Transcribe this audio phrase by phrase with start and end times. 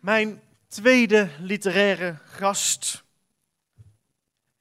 [0.00, 3.04] Mijn tweede literaire gast.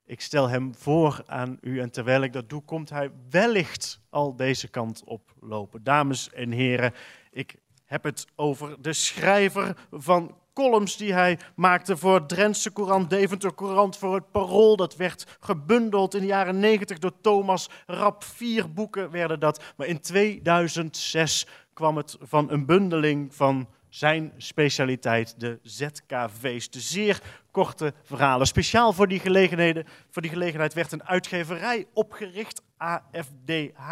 [0.06, 4.36] Ik stel hem voor aan u en terwijl ik dat doe, komt hij wellicht al
[4.36, 5.84] deze kant op lopen.
[5.84, 6.94] Dames en heren,
[7.32, 7.56] ik
[7.86, 13.98] heb het over de schrijver van columns die hij maakte voor Drentse Courant, Deventer Courant,
[13.98, 14.76] voor het Parool.
[14.76, 18.24] Dat werd gebundeld in de jaren 90 door Thomas Rap.
[18.24, 19.64] Vier boeken werden dat.
[19.76, 26.70] Maar in 2006 kwam het van een bundeling van zijn specialiteit, de ZKV's.
[26.70, 27.22] De zeer
[27.52, 28.48] korte verhalen.
[28.48, 33.90] Speciaal voor die, gelegenheden, voor die gelegenheid werd een uitgeverij opgericht, AFDH.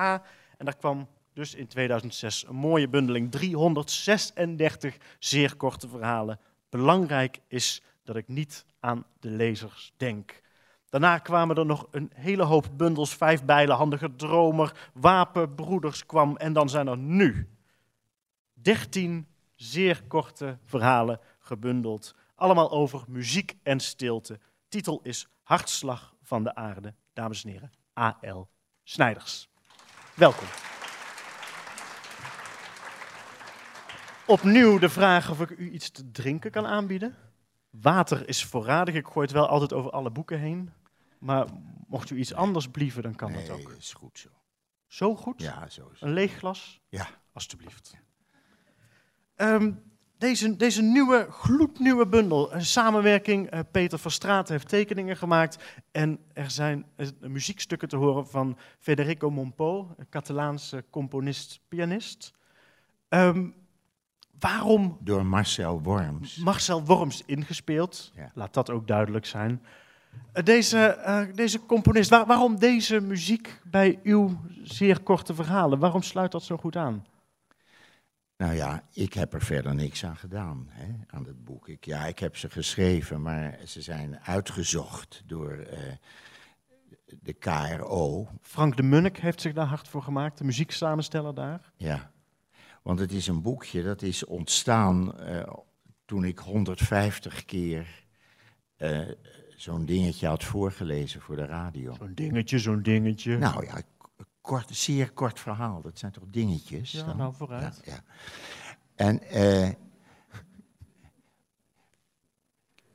[0.58, 6.40] En daar kwam dus in 2006 een mooie bundeling, 336 zeer korte verhalen.
[6.70, 10.42] Belangrijk is dat ik niet aan de lezers denk.
[10.90, 16.38] Daarna kwamen er nog een hele hoop bundels, vijf bijlen, handige dromer, wapenbroeders kwam.
[16.38, 17.50] En dan zijn er nu
[18.54, 19.28] 13
[19.72, 22.16] zeer korte verhalen gebundeld.
[22.36, 24.40] Allemaal over muziek en stilte.
[24.68, 26.94] Titel is Hartslag van de aarde.
[27.14, 28.48] Dames en heren, A.L.
[28.84, 29.50] Snijders.
[30.16, 30.48] Welkom.
[34.28, 37.16] Opnieuw de vraag of ik u iets te drinken kan aanbieden.
[37.70, 38.96] Water is voorradig.
[38.96, 40.74] Ik gooi het wel altijd over alle boeken heen.
[41.20, 41.48] Maar
[41.88, 43.72] mocht u iets anders blieven, dan kan nee, dat ook.
[43.72, 44.30] is goed zo.
[44.88, 45.42] Zo goed?
[45.42, 46.02] Ja, zo is het.
[46.02, 46.82] Een leeg glas?
[46.90, 47.08] Ja.
[47.34, 48.05] Alsjeblieft.
[49.36, 49.72] Ehm,
[50.18, 53.50] deze, deze nieuwe, gloednieuwe bundel, een samenwerking.
[53.50, 55.64] eh, Peter van Straat heeft tekeningen gemaakt.
[55.92, 62.34] En er zijn eh, muziekstukken te horen van Federico Monpo, een Catalaanse componist-pianist.
[63.10, 63.48] Ehm,
[64.40, 66.38] waarom Door Marcel Worms.
[66.38, 68.12] Marcel Worms ingespeeld?
[68.16, 68.32] Ja.
[68.34, 69.64] Laat dat ook duidelijk zijn.
[70.34, 75.80] Eh, Deze, deze componist, waar- waarom deze muziek bij uw zeer korte verhalen?
[75.80, 77.06] Waarom sluit dat zo goed aan?
[78.38, 81.68] Nou ja, ik heb er verder niks aan gedaan, hè, aan het boek.
[81.68, 85.80] Ik, ja, ik heb ze geschreven, maar ze zijn uitgezocht door eh,
[87.06, 88.28] de KRO.
[88.42, 91.72] Frank de Munnik heeft zich daar hard voor gemaakt, de muzieksamensteller daar.
[91.76, 92.12] Ja,
[92.84, 95.54] want het is een boekje dat is ontstaan eh,
[96.06, 98.06] toen ik 150 keer
[98.76, 99.00] eh,
[99.56, 101.94] zo'n dingetje had voorgelezen voor de radio.
[101.94, 103.38] Zo'n dingetje, zo'n dingetje.
[103.38, 103.82] Nou ja,
[104.46, 105.82] kort, zeer kort verhaal.
[105.82, 106.92] Dat zijn toch dingetjes?
[106.92, 107.18] ja, dan?
[107.18, 107.82] nou vooruit.
[107.86, 108.04] Ja, ja.
[108.96, 109.70] En eh,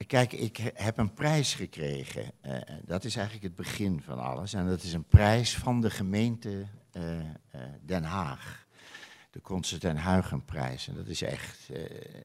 [0.07, 2.33] kijk, ik he- heb een prijs gekregen.
[2.41, 4.53] Eh, dat is eigenlijk het begin van alles.
[4.55, 7.27] En dat is een prijs van de gemeente eh, eh,
[7.83, 8.67] Den Haag.
[9.31, 10.89] De Concert en Huygenprijs.
[10.89, 11.69] En dat is echt.
[11.71, 12.21] eh,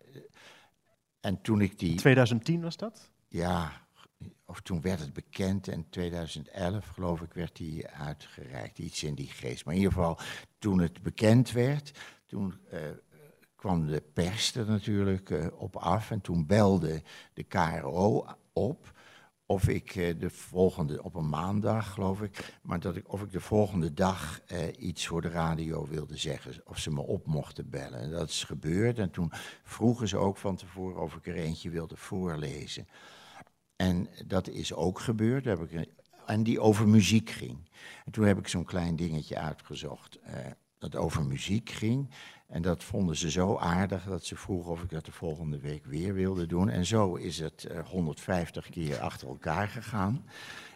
[1.20, 1.96] en toen ik die.
[1.96, 3.12] 2010 was dat?
[3.28, 3.85] Ja,
[4.46, 5.68] of toen werd het bekend.
[5.68, 8.80] En 2011, geloof ik, werd die uitgereikt.
[8.80, 9.66] Iets in die geest.
[9.66, 10.20] Maar in ieder geval,
[10.60, 12.80] toen het bekend werd, toen eh,
[13.56, 16.12] kwam de pers er natuurlijk eh, op af.
[16.12, 17.02] En toen belde
[17.34, 18.94] de KRO op.
[19.48, 23.32] Of ik eh, de volgende, op een maandag geloof ik, maar dat ik, of ik
[23.32, 24.42] de volgende dag
[24.78, 26.62] iets voor de radio wilde zeggen.
[26.66, 28.00] Of ze me op mochten bellen.
[28.00, 29.00] En dat is gebeurd.
[29.00, 29.32] En toen
[29.64, 32.88] vroegen ze ook van tevoren of ik er eentje wilde voorlezen.
[33.76, 35.46] En dat is ook gebeurd.
[35.46, 35.88] Heb ik
[36.26, 37.70] en die over muziek ging.
[38.06, 40.20] En toen heb ik zo'n klein dingetje uitgezocht.
[40.20, 40.46] eh,
[40.78, 42.10] dat over muziek ging.
[42.48, 45.86] En dat vonden ze zo aardig dat ze vroegen of ik dat de volgende week
[45.86, 46.70] weer wilde doen.
[46.70, 50.26] En zo is het eh, 150 keer achter elkaar gegaan.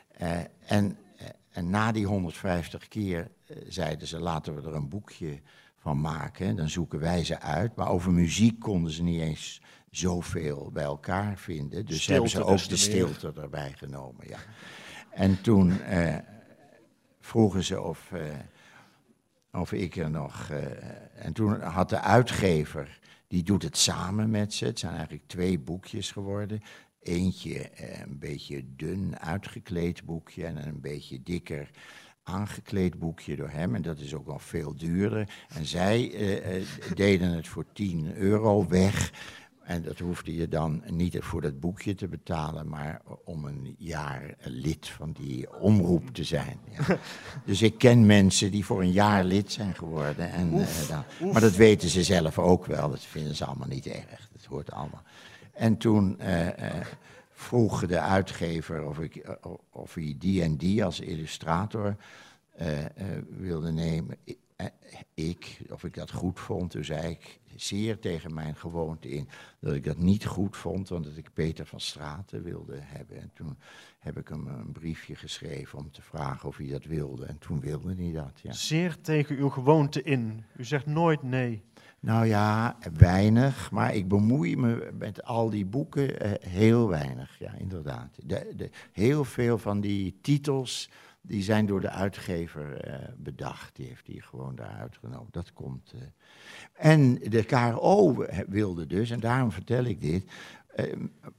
[0.07, 4.89] Eh, en, eh, en na die 150 keer eh, zeiden ze: laten we er een
[4.89, 5.41] boekje
[5.79, 6.55] van maken.
[6.55, 7.75] Dan zoeken wij ze uit.
[7.75, 11.85] Maar over muziek konden ze niet eens zoveel bij elkaar vinden.
[11.85, 12.77] Dus Stilte hebben ze ook de meer.
[13.17, 14.27] stilte erbij genomen.
[14.27, 14.37] Ja.
[15.11, 16.15] En toen eh,
[17.19, 18.21] vroegen ze of, eh,
[19.61, 20.49] of ik er nog.
[20.49, 24.65] eh, en toen had de uitgever, die doet het samen met ze.
[24.65, 26.61] Het zijn eigenlijk twee boekjes geworden.
[27.01, 31.69] Eentje eh, een beetje dun uitgekleed boekje en een beetje dikker
[32.29, 33.75] aangekleed boekje door hem.
[33.75, 35.29] En dat is ook wel veel duurder.
[35.47, 36.63] En zij eh, eh,
[36.95, 39.11] deden het voor 10 euro weg.
[39.69, 44.35] En dat hoefde je dan niet voor dat boekje te betalen, maar om een jaar
[44.43, 46.59] lid van die omroep te zijn.
[46.71, 46.97] Ja.
[47.45, 50.31] Dus ik ken mensen die voor een jaar lid zijn geworden.
[50.31, 52.89] En, eh, dan, maar dat weten ze zelf ook wel.
[52.89, 54.29] Dat vinden ze allemaal niet erg.
[54.31, 55.03] Dat hoort allemaal.
[55.53, 56.47] En toen eh,
[57.39, 59.33] vroeg de uitgever of, ik, eh,
[59.69, 61.95] of hij die en die als illustrator
[62.51, 62.91] eh, eh,
[63.29, 64.17] wilde nemen.
[65.13, 69.73] ik, of ik dat goed vond, toen zei ik zeer tegen mijn gewoonte in dat
[69.73, 73.21] ik dat niet goed vond, want dat ik Peter van Straten wilde hebben.
[73.21, 73.57] En toen
[73.99, 77.25] heb ik hem een briefje geschreven om te vragen of hij dat wilde.
[77.25, 78.51] En toen wilde hij dat, ja.
[78.51, 80.43] Zeer tegen uw gewoonte in.
[80.57, 81.63] U zegt nooit nee.
[82.01, 87.53] Nou ja, weinig, maar ik bemoei me met al die boeken eh, heel weinig, ja,
[87.53, 88.17] inderdaad.
[88.23, 90.89] De, de, heel veel van die titels,
[91.21, 93.75] die zijn door de uitgever eh, bedacht.
[93.75, 95.27] Die heeft hij gewoon daar uitgenomen.
[95.31, 95.93] Dat komt.
[95.95, 96.01] eh.
[96.73, 100.31] En de KRO wilde dus, en daarom vertel ik dit,
[100.67, 100.91] eh,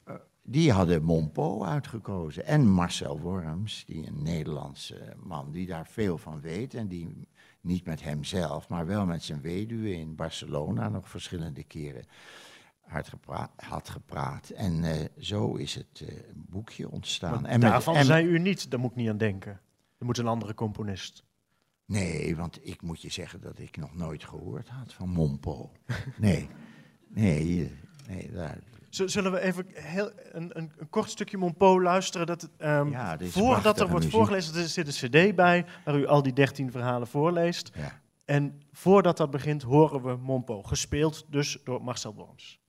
[0.05, 2.47] eh, die hadden Monpo uitgekozen.
[2.47, 7.29] En Marcel Worms, die een Nederlandse man die daar veel van weet en die
[7.61, 12.05] niet met hemzelf, maar wel met zijn weduwe in Barcelona nog verschillende keren
[12.81, 14.49] had, gepra had gepraat.
[14.51, 17.41] En eh, zo is het eh, boekje ontstaan.
[17.43, 19.61] Maar En met- daarvan en- zei u niet, daar moet ik niet aan denken.
[19.99, 21.25] Er moet een andere componist.
[21.85, 25.73] Nee, want ik moet je zeggen dat ik nog nooit gehoord had van Monpo.
[26.19, 26.49] Nee,
[27.09, 27.71] nee, eh,
[28.09, 28.59] nee daar,
[28.91, 32.27] Zullen we even heel, een, een, een kort stukje Monpo luisteren?
[32.27, 32.51] Dat, het,
[32.91, 34.19] Ja, dit is voordat er wordt muziek.
[34.19, 37.71] voorgelezen, er zit een cd bij waar u al die dertien verhalen voorleest.
[37.75, 38.01] ja.
[38.25, 42.61] En voordat dat begint horen we Monpo, gespeeld dus door Marcel Worms.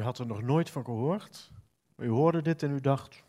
[0.00, 1.50] U had er nog nooit van gehoord.
[1.94, 3.24] Maar u hoorde dit en u dacht,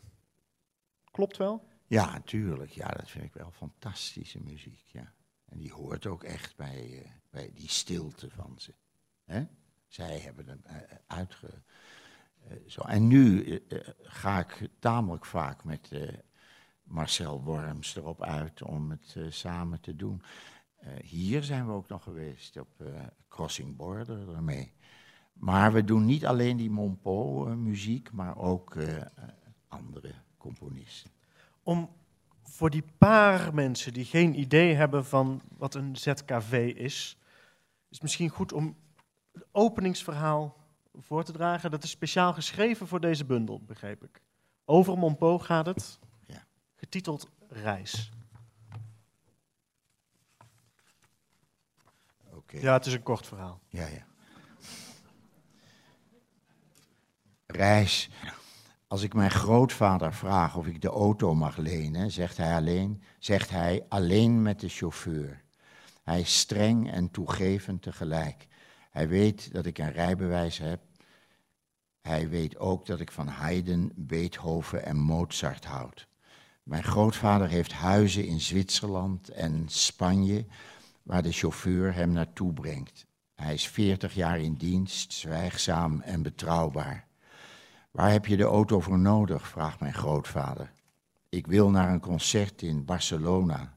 [1.10, 1.68] klopt wel?
[1.86, 2.70] ja, natuurlijk.
[2.70, 4.84] Ja, dat vind ik wel fantastische muziek.
[4.86, 5.12] Ja.
[5.44, 8.74] En die hoort ook echt bij, eh, bij die stilte van ze.
[9.24, 9.46] Hè?
[9.86, 10.76] Zij hebben hem eh,
[11.06, 11.62] uitge...
[12.66, 12.80] zo.
[12.80, 13.58] En nu
[14.02, 15.90] ga ik tamelijk vaak met
[16.82, 20.22] Marcel Worms erop uit om het samen te doen.
[21.02, 22.84] Hier zijn we ook nog geweest op
[23.28, 24.74] Crossing Border ermee.
[25.32, 29.02] Maar we doen niet alleen die Monpo-muziek, maar ook eh,
[29.68, 31.10] andere componisten.
[31.62, 31.90] Om
[32.42, 37.16] voor die paar mensen die geen idee hebben van wat een ZKV is,
[37.88, 38.76] is het misschien goed om
[39.32, 40.56] het openingsverhaal
[40.94, 41.70] voor te dragen.
[41.70, 44.22] Dat is speciaal geschreven voor deze bundel, begreep ik.
[44.64, 46.44] Over Monpo gaat het, Ja.
[46.74, 48.10] getiteld Reis.
[52.60, 53.60] Ja, het is een kort verhaal.
[53.68, 54.06] Ja, ja.
[57.52, 58.10] Reis.
[58.86, 63.50] Als ik mijn grootvader vraag of ik de auto mag lenen, zegt hij alleen, zegt
[63.50, 65.42] hij alleen met de chauffeur.
[66.02, 68.46] Hij is streng en toegevend tegelijk.
[68.90, 70.80] Hij weet dat ik een rijbewijs heb.
[72.00, 76.08] Hij weet ook dat ik van Haydn, Beethoven en Mozart houd.
[76.62, 80.46] Mijn grootvader heeft huizen in Zwitserland en Spanje,
[81.02, 83.06] waar de chauffeur hem naartoe brengt.
[83.34, 87.10] Hij is 40 jaar in dienst, zwijgzaam en betrouwbaar.
[87.92, 89.48] Waar heb je de auto voor nodig?
[89.48, 90.72] vraagt mijn grootvader.
[91.28, 93.74] Ik wil naar een concert in Barcelona.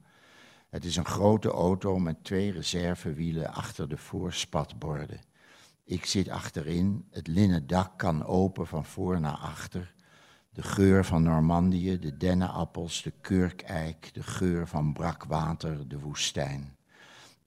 [0.70, 5.20] Het is een grote auto met twee reservewielen achter de voorspatborden.
[5.84, 9.94] Ik zit achterin, het linnen dak kan open van voor naar achter.
[10.50, 16.78] De geur van Normandië, de dennenappels, de kurkeik, de geur van brak water, de woestijn.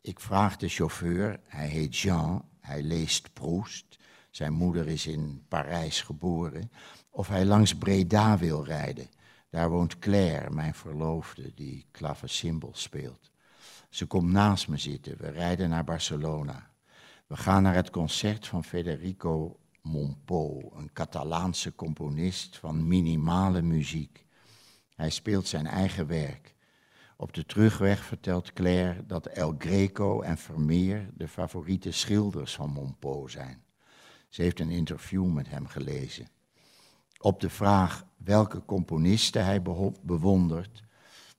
[0.00, 3.98] Ik vraag de chauffeur, hij heet Jean, hij leest Proust,
[4.30, 6.70] zijn moeder is in Parijs geboren,
[7.11, 9.08] of hij langs Breda wil rijden.
[9.50, 13.30] Daar woont Claire, mijn verloofde, die clavecimbal speelt.
[13.88, 16.70] Ze komt naast me zitten, we rijden naar Barcelona.
[17.26, 24.26] We gaan naar het concert van Federico Monpo, een Catalaanse componist van minimale muziek.
[24.94, 26.54] Hij speelt zijn eigen werk.
[27.16, 33.26] Op de terugweg vertelt Claire dat El Greco en Vermeer de favoriete schilders van Monpo
[33.26, 33.62] zijn.
[34.28, 36.28] Ze heeft een interview met hem gelezen.
[37.20, 39.62] Op de vraag welke componisten hij
[40.02, 40.82] bewondert,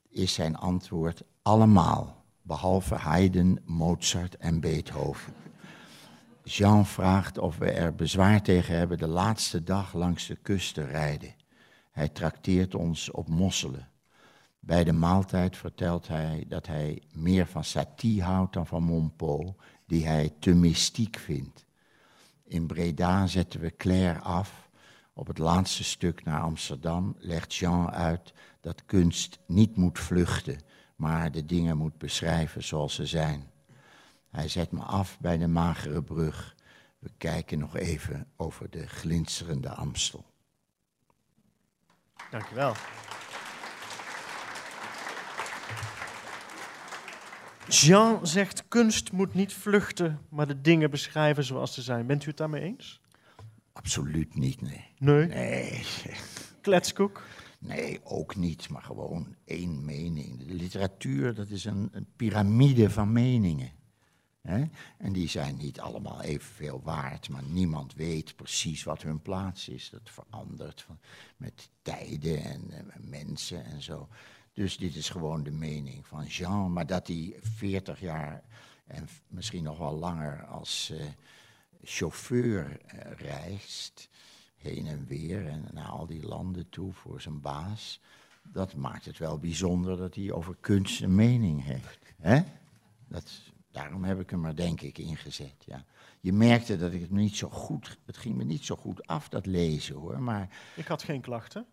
[0.10, 5.34] is zijn antwoord allemaal, behalve Haydn, Mozart en Beethoven.
[6.44, 10.84] Jean vraagt of we er bezwaar tegen hebben de laatste dag langs de kust te
[10.84, 11.36] rijden.
[11.92, 13.88] Hij trakteert ons op mosselen.
[14.60, 19.56] Bij de maaltijd vertelt hij dat hij meer van Satie houdt dan van Monpo,
[19.86, 21.66] die hij te mystiek vindt.
[22.50, 24.70] In Breda zetten we Claire af
[25.14, 30.60] Op het laatste stuk naar Amsterdam legt Jean uit dat kunst niet moet vluchten,
[30.96, 33.52] maar de dingen moet beschrijven zoals ze zijn.
[34.30, 36.56] Hij zet me af bij de magere brug.
[37.00, 40.26] We kijken nog even over de glinsterende Amstel.
[42.32, 42.74] Dankjewel.
[47.70, 52.06] Jean zegt kunst moet niet vluchten, maar de dingen beschrijven zoals ze zijn.
[52.06, 53.02] Bent u het daarmee eens?
[53.74, 54.86] Absoluut niet, nee.
[54.98, 55.28] Nee.
[55.28, 55.84] Nee,
[56.62, 57.24] Kletskoek.
[57.60, 60.38] nee, ook niet, maar gewoon één mening.
[60.38, 63.72] De literatuur, dat is een, een piramide van meningen.
[64.98, 69.90] En die zijn niet allemaal evenveel waard, maar niemand weet precies wat hun plaats is.
[69.90, 71.00] Dat verandert van,
[71.38, 74.08] met tijden en, mensen en zo.
[74.60, 76.74] Dus dit is gewoon de mening van Jean.
[76.74, 78.44] Maar dat hij 40 jaar
[78.88, 81.06] en misschien nog wel langer als eh,
[81.84, 84.10] chauffeur eh, reist,
[84.58, 88.02] heen en weer en naar al die landen toe voor zijn baas,
[88.44, 92.00] dat maakt het wel bijzonder dat hij over kunst een mening heeft.
[92.18, 92.42] Hè?
[93.08, 93.32] Dat,
[93.72, 95.64] daarom heb ik hem er denk ik ingezet.
[95.66, 95.86] Ja.
[96.20, 99.30] Je merkte dat ik het niet zo goed, het ging me niet zo goed af
[99.30, 101.66] dat lezen hoor, maar Ik had geen klachten.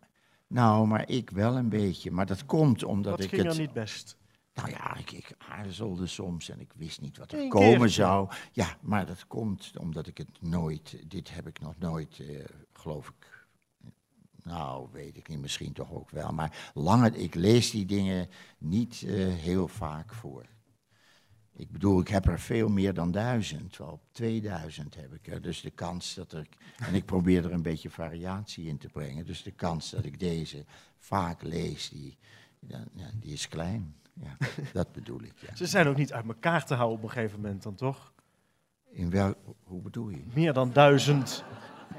[0.47, 2.11] Nou, maar ik wel een beetje.
[2.11, 3.53] Maar dat komt omdat Wat ik ging het.
[3.53, 4.17] er niet best?
[4.55, 8.29] Nou ja, ik, ik aarzelde soms en ik wist niet wat er Eén komen zou.
[8.53, 11.03] Ja, maar dat komt omdat ik het nooit.
[11.07, 13.47] Dit heb ik nog nooit, eh, geloof ik.
[14.43, 16.33] Nou, weet ik niet, misschien toch ook wel.
[16.33, 20.47] Maar langer, ik lees die dingen niet eh, heel vaak voor.
[21.57, 23.77] Ik bedoel, ik heb er veel meer dan duizend.
[23.77, 25.43] Wel 2000 heb ik er.
[25.43, 26.57] Dus de kans dat ik.
[26.79, 29.27] En ik probeer er een beetje variatie in te brengen.
[29.27, 30.65] Dus de kans dat ik deze
[30.99, 32.19] vaak lees, die,
[33.21, 33.95] die is klein.
[34.13, 34.37] Ja,
[34.73, 35.33] dat bedoel ik.
[35.39, 35.57] Ja.
[35.57, 38.13] Ze zijn ook niet uit elkaar te houden op een gegeven moment dan toch?
[38.91, 39.35] In wel,
[39.65, 40.23] hoe bedoel je?
[40.35, 41.45] Meer dan duizend.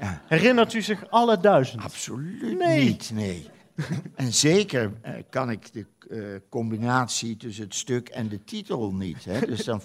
[0.00, 1.82] Ja, Herinnert u zich alle duizend?
[1.82, 2.84] absoluut Nee.
[2.84, 3.50] niet, nee.
[4.14, 9.24] En zeker eh, kan ik de eh, combinatie tussen het stuk en de titel niet.
[9.24, 9.46] Hè?
[9.46, 9.80] Dus dan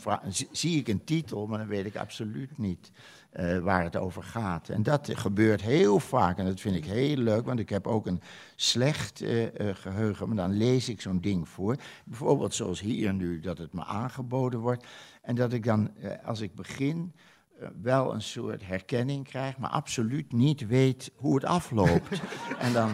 [0.52, 2.92] zie- ik een titel, maar dan weet ik absoluut niet
[3.30, 4.70] eh, waar het over gaat.
[4.70, 8.06] En dat gebeurt heel vaak en dat vind ik heel leuk, want ik heb ook
[8.08, 8.22] een
[8.56, 10.28] slecht eh, eh, geheugen.
[10.28, 11.76] Maar dan lees ik zo'n ding voor.
[12.06, 14.86] Bijvoorbeeld zoals hier nu, dat het me aangeboden wordt.
[15.22, 15.92] En dat ik dan,
[16.26, 17.14] als ik begin,
[17.82, 22.22] wel een soort herkenning krijg, maar absoluut niet weet hoe het afloopt.
[22.60, 22.90] en dan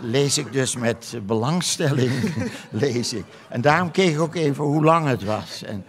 [0.00, 2.12] lees ik dus met belangstelling,
[2.70, 3.24] lees ik.
[3.48, 5.62] En daarom keek ik ook even hoe lang het was.
[5.62, 5.84] En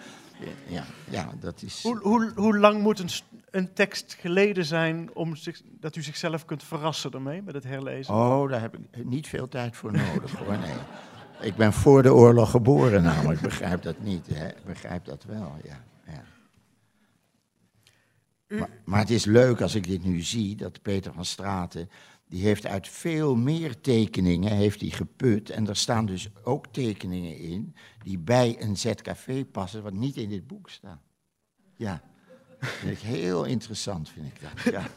[0.68, 1.84] ja, ja dat is...
[1.84, 3.10] Hoe, hoe, hoe lang moet een,
[3.50, 8.14] een tekst geleden zijn om zich, dat u zichzelf kunt verrassen ermee met het herlezen?
[8.14, 10.76] Oh, daar heb ik niet veel tijd voor nodig hoor, nee.
[11.42, 14.48] Ik ben voor de oorlog geboren namelijk, ik begrijp dat niet, hè.
[14.48, 15.84] Ik begrijp dat wel, ja.
[16.08, 16.24] ja.
[18.58, 21.90] Maar, maar het is leuk als ik dit nu zie, dat Peter van Straten,
[22.28, 25.50] die heeft uit veel meer tekeningen, heeft hij geput.
[25.50, 30.30] En er staan dus ook tekeningen in die bij een ZKV passen, wat niet in
[30.30, 31.02] dit boek staan.
[31.76, 32.02] Ja,
[32.60, 34.88] vind ik heel interessant, vind ik dat, ja.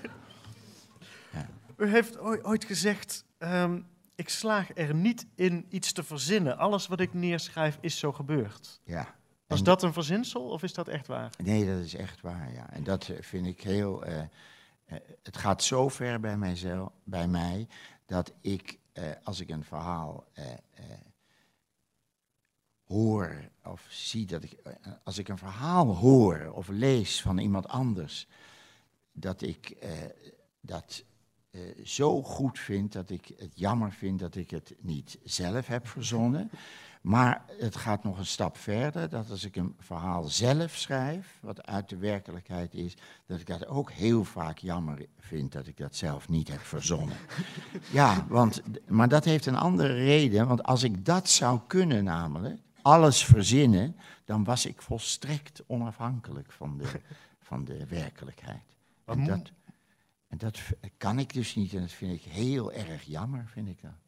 [1.76, 3.80] U heeft ooit, gezegd, ehm,
[4.14, 6.58] ik slaag er niet in iets te verzinnen.
[6.58, 8.80] Alles wat ik neerschrijf is zo gebeurd.
[8.84, 9.16] ja.
[9.46, 11.30] Was dat een verzinsel of is dat echt waar?
[11.42, 12.70] Nee, dat is echt waar, ja.
[12.70, 14.04] En dat eh, vind ik heel...
[14.04, 14.22] eh,
[15.22, 17.68] het gaat zo ver bij, mijzelf, bij mij
[18.06, 20.58] dat ik, eh, als ik een verhaal eh, eh,
[22.84, 24.52] hoor of zie dat ik...
[24.52, 24.72] eh,
[25.04, 28.26] als ik een verhaal hoor of lees van iemand anders,
[29.12, 29.90] dat ik eh,
[30.60, 31.04] dat
[31.50, 35.86] eh, zo goed vind dat ik het jammer vind dat ik het niet zelf heb
[35.86, 36.50] verzonnen.
[37.08, 41.66] Maar het gaat nog een stap verder, dat als ik een verhaal zelf schrijf, wat
[41.66, 42.96] uit de werkelijkheid is,
[43.26, 47.16] dat ik dat ook heel vaak jammer vind dat ik dat zelf niet heb verzonnen.
[47.90, 52.60] Ja, want, maar dat heeft een andere reden, want als ik dat zou kunnen namelijk,
[52.82, 57.00] alles verzinnen, dan was ik volstrekt onafhankelijk van de,
[57.48, 58.76] van de werkelijkheid.
[59.04, 59.50] En dat,
[60.28, 60.60] en dat
[60.96, 63.98] kan ik dus niet en dat vind ik heel erg jammer, vind ik dat.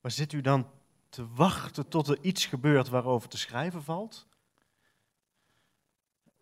[0.00, 0.66] Maar zit u dan
[1.10, 4.28] te wachten tot er iets gebeurt waarover te schrijven valt?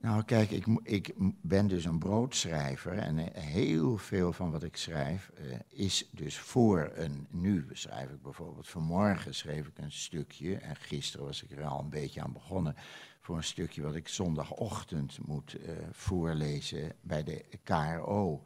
[0.00, 4.76] Nou, kijk, ik, ik ben dus een broodschrijver en eh, heel veel van wat ik
[4.76, 7.26] schrijf eh, is dus voor een.
[7.30, 11.80] Nu schrijf ik bijvoorbeeld, vanmorgen schreef ik een stukje en gisteren was ik er al
[11.80, 12.74] een beetje aan begonnen
[13.20, 18.42] voor een stukje wat ik zondagochtend moet eh, voorlezen bij de KRO.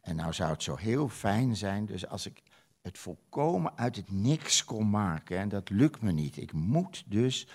[0.00, 2.42] En nou zou het zo heel fijn zijn, dus als ik
[2.86, 6.36] het volkomen uit het niks kon maken, en dat lukt me niet.
[6.36, 7.48] Ik moet dus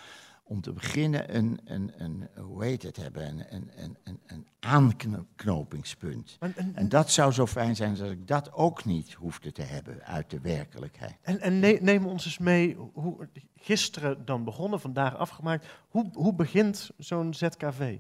[0.44, 6.38] om te beginnen een, een, een hoe heet het hebben, een, een, een, een aanknopingspunt.
[6.40, 9.62] En, en, En dat zou zo fijn zijn dat ik dat ook niet hoefde te
[9.62, 11.18] hebben uit de werkelijkheid.
[11.22, 15.68] en, en ne- neem ons eens mee, hoe, gisteren dan begonnen, vandaag afgemaakt.
[15.90, 17.98] Hoe, hoe begint zo'n ZKV?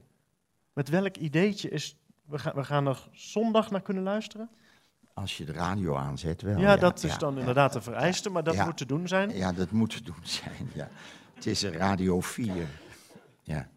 [0.73, 1.95] Met welk ideetje is,
[2.25, 4.49] we gaan, we gaan er zondag naar kunnen luisteren?
[5.21, 6.59] Als je de radio aanzet wel.
[6.59, 9.35] ja, dat is dan inderdaad een vereiste, maar dat moet te doen zijn.
[9.35, 10.89] Ja, dat moet te doen zijn, ja.
[11.33, 12.67] Het is een Radio 4.
[13.41, 13.67] Ja.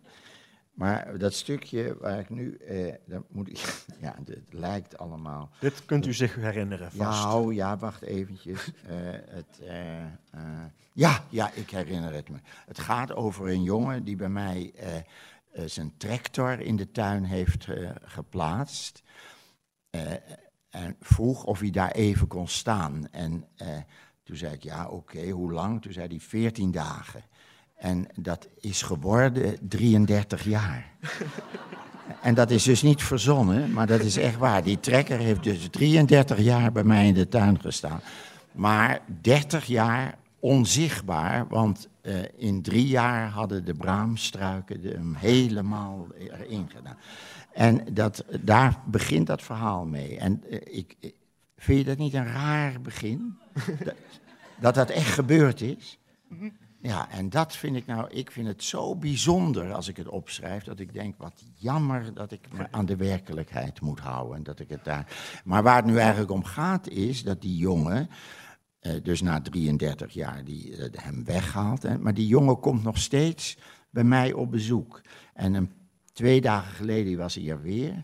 [0.74, 5.50] Maar dat stukje waar ik nu, eh, dat moet ik, ja, het lijkt allemaal.
[5.60, 7.22] Dit kunt u zich herinneren vast.
[7.22, 8.70] Ja, oh, ja, wacht eventjes.
[8.88, 10.10] Eh, het, eh, eh,
[10.92, 12.38] ja, ja, ik herinner het me.
[12.66, 14.74] Het gaat over een jongen die bij mij
[15.64, 17.66] zijn tractor in de tuin heeft
[18.02, 19.02] geplaatst.
[20.74, 23.08] En vroeg of hij daar even kon staan.
[23.10, 23.68] En eh,
[24.22, 25.82] toen zei ik, ja, oké, hoe lang?
[25.82, 27.22] Toen zei hij 14 dagen.
[27.76, 30.86] En dat is geworden 33 jaar.
[32.22, 34.62] En dat is dus niet verzonnen, maar dat is echt waar.
[34.62, 38.00] Die trekker heeft dus 33 jaar bij mij in de tuin gestaan.
[38.52, 46.70] Maar 30 jaar onzichtbaar, want eh, in drie jaar hadden de braamstruiken hem helemaal erin
[46.76, 46.96] gedaan.
[47.54, 50.18] En dat, daar begint dat verhaal mee.
[50.18, 51.14] En eh, ik, ik-
[51.56, 53.38] vind je dat niet een raar begin?
[53.84, 53.94] dat,
[54.60, 55.98] dat dat echt gebeurd is?
[56.80, 60.64] Ja, en dat vind ik nou, ik vind het zo bijzonder als ik het opschrijf,
[60.64, 64.36] dat ik denk, wat jammer dat ik me aan de werkelijkheid moet houden.
[64.36, 65.06] En dat ik het daar...
[65.44, 68.08] Maar waar het nu eigenlijk om gaat is dat die jongen,
[68.78, 72.98] eh, dus na 33 jaar, die eh, hem weghaalt, hè, maar die jongen komt nog
[72.98, 73.56] steeds
[73.90, 75.00] bij mij op bezoek.
[75.34, 75.70] En een,
[76.14, 78.02] twee dagen geleden was hij er weer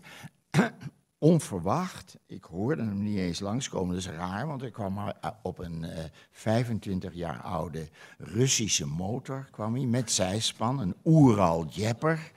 [1.17, 2.17] onverwacht.
[2.25, 3.95] Ik hoorde hem niet eens langskomen.
[3.95, 9.47] Dat is raar, want ik kwam eh, op een eh, 25 jaar oude Russische motor
[9.51, 12.31] kwam hij met zijspan, een Ural Jepper.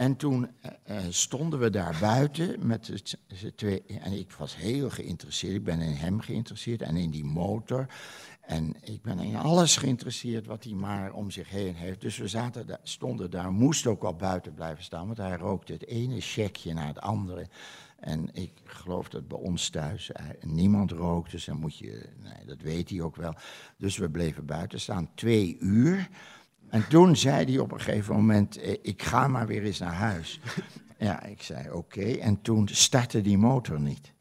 [0.00, 3.82] En toen eh, eh, stonden we daar buiten met z'n twee.
[4.00, 5.54] En ik was heel geïnteresseerd.
[5.54, 7.86] Ik ben in hem geïnteresseerd en in die motor.
[8.40, 12.00] En ik ben in alles geïnteresseerd wat hij maar om zich heen heeft.
[12.00, 15.86] Dus we zaten stonden daar, moesten ook wel buiten blijven staan, want hij rookte het
[15.86, 17.46] ene checkje naar het andere.
[18.00, 22.46] En ik geloof dat bij ons thuis eh, niemand rookt, dus dan moet je, nee,
[22.46, 23.34] dat weet hij ook wel.
[23.76, 26.08] Dus we bleven buiten staan, twee uur.
[26.68, 29.94] En toen zei hij op een gegeven moment, eh, ik ga maar weer eens naar
[29.94, 30.40] huis.
[31.00, 32.02] Ja, ik zei oké.
[32.02, 34.12] En toen startte die motor niet.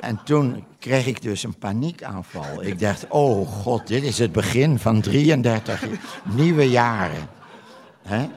[0.00, 2.62] En toen kreeg ik dus een paniekaanval.
[2.62, 5.84] Ik dacht, oh god, dit is het begin van 33
[6.24, 7.28] nieuwe jaren.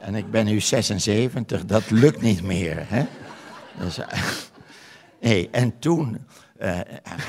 [0.00, 2.84] En ik ben nu 76, dat lukt niet meer.
[2.88, 3.06] Hè?
[3.78, 4.22] Dus, eh,
[5.20, 6.26] nee, en toen,
[6.58, 6.80] eh,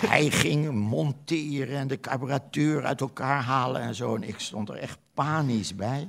[0.07, 4.15] hij ging monteren en de carburateur uit elkaar halen en zo.
[4.15, 6.07] En ik stond er echt panisch bij.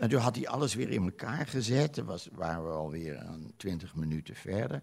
[0.00, 2.02] En toen had hij alles weer in elkaar gezet.
[2.04, 4.82] Was, waren we alweer een 20 minuten verder.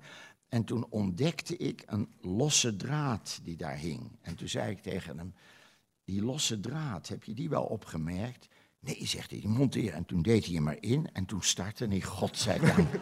[0.51, 4.11] En toen ontdekte ik een losse draad die daar hing.
[4.21, 5.33] En toen zei ik tegen hem,
[6.03, 8.47] die losse draad, heb je die wel opgemerkt?
[8.79, 9.93] Nee, zegt hij, die monteren.
[9.93, 12.89] En toen deed hij hem erin en toen startte hij, godzijdank.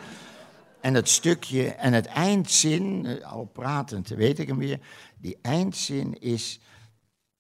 [0.82, 4.80] En het stukje, en het eindzin, eh, al pratend weet ik hem weer,
[5.18, 6.60] die eindzin is,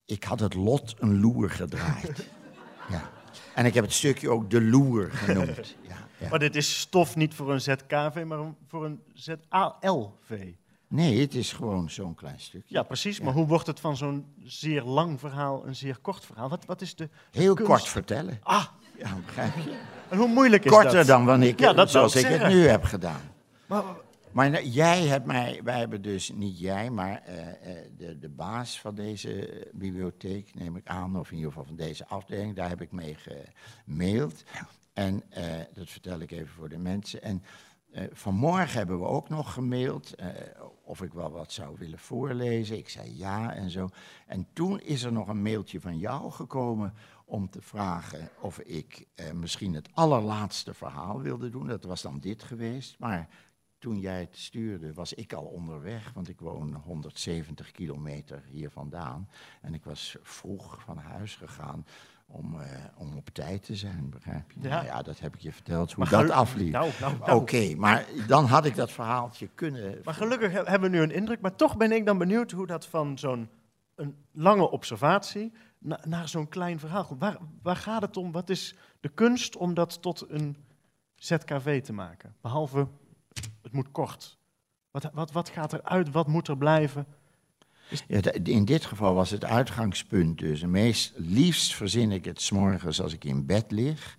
[0.05, 2.27] ik had het lot een loer gedraaid.
[2.89, 3.11] Ja.
[3.55, 5.75] En ik heb het stukje ook de loer genoemd.
[5.87, 6.29] Ja, ja.
[6.29, 10.47] Maar dit is stof niet voor een ZKV, maar voor een ZALV.
[10.87, 12.75] Nee, het is gewoon zo'n klein stukje.
[12.75, 13.17] Ja, precies.
[13.17, 13.23] Ja.
[13.23, 16.49] Maar hoe wordt het van zo'n zeer lang verhaal een zeer kort verhaal?
[16.49, 17.09] Wat, wat is de...
[17.31, 17.71] Heel kunst?
[17.71, 18.39] kort vertellen.
[18.43, 18.65] Ah,
[18.97, 19.79] Ja, begrijp je?
[20.09, 21.05] en hoe moeilijk is Korter dat?
[21.07, 23.21] dan wanneer ik, Ja, dat zoals ik het nu heb gedaan.
[23.65, 23.83] Maar,
[24.31, 28.79] Maar jij hebt mij, wij hebben dus, niet jij, maar eh, eh, de, de baas
[28.79, 32.81] van deze bibliotheek, neem ik aan, of in ieder geval van deze afdeling, daar heb
[32.81, 33.15] ik mee
[33.85, 34.43] gemaild.
[34.93, 37.21] En eh, dat vertel ik even voor de mensen.
[37.21, 37.43] En
[37.91, 40.29] eh, vanmorgen hebben we ook nog gemaild eh,
[40.83, 42.77] of ik wel wat zou willen voorlezen.
[42.77, 43.89] Ik zei ja en zo.
[44.27, 46.93] En toen is er nog een mailtje van jou gekomen
[47.25, 51.67] om te vragen of ik misschien het allerlaatste verhaal wilde doen.
[51.67, 53.29] Dat was dan dit geweest, maar
[53.79, 59.29] toen jij het stuurde, was ik al onderweg, want ik woon 170 kilometer hier vandaan.
[59.61, 61.85] En ik was vroeg van huis gegaan
[62.31, 64.59] om, eh, om op tijd te zijn, begrijp je?
[64.61, 64.69] Ja.
[64.69, 66.71] Nou ja, dat heb ik je verteld, hoe dat afliep.
[66.71, 67.41] Nou, nou, nou.
[67.41, 69.99] Oké, maar dan had ik dat verhaaltje kunnen...
[70.03, 71.41] Maar gelukkig he- hebben we nu een indruk.
[71.41, 73.49] Maar toch ben ik dan benieuwd hoe dat van zo'n
[73.95, 77.15] een lange observatie na- naar zo'n klein verhaal.
[77.19, 78.31] Waar, waar gaat het om?
[78.31, 80.57] Wat is de kunst om dat tot een
[81.15, 82.35] ZKV te maken?
[82.41, 82.87] Behalve,
[83.61, 84.37] het moet kort.
[84.91, 86.11] Wat, wat, wat gaat eruit?
[86.11, 87.05] Wat moet er blijven?
[88.07, 90.61] Ja, in dit geval was het uitgangspunt dus.
[90.65, 94.17] Meest liefst verzin ik het 's morgens als ik in bed lig.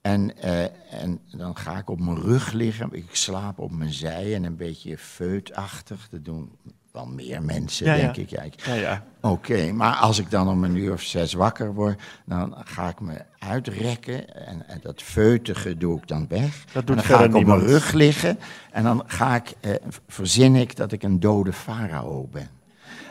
[0.00, 0.62] En, eh,
[1.02, 2.88] en dan ga ik op mijn rug liggen.
[2.92, 6.08] Ik slaap op mijn zij en een beetje feutachtig.
[6.10, 6.50] Dat doen
[6.92, 8.00] wel meer mensen, Ja, ja.
[8.02, 8.30] denk ik.
[8.30, 9.04] Ja, ik- Ja, ja.
[9.20, 13.00] Oké, maar als ik dan om een uur of zes wakker word, dan ga ik
[13.00, 16.64] me uitrekken en, en dat feutige doe ik dan weg.
[16.72, 17.60] Dat doet en dan ga ik op niemand.
[17.60, 18.38] mijn rug liggen
[18.72, 19.74] en dan ga ik, eh,
[20.08, 22.48] verzin ik dat ik een dode farao ben.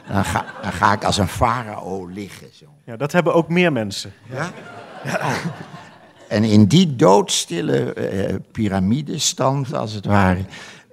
[0.08, 2.48] Dan ga, dan ga ik als een farao liggen.
[2.54, 2.66] Zo.
[2.86, 4.14] ja, dat hebben ook meer mensen.
[4.30, 4.52] Ja?
[5.06, 5.46] Oh.
[6.28, 10.46] En in die doodstille eh piramidestand, als het ware,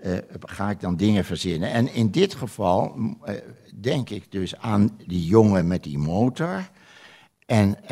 [0.03, 1.71] eh, ga ik dan dingen verzinnen.
[1.71, 3.35] En in dit geval eh,
[3.75, 6.71] denk ik dus aan die jongen met die motor.
[7.47, 7.89] En,